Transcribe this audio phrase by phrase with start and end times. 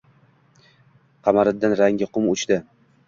[1.27, 2.59] Qamariddinning rangi qum o‘chdi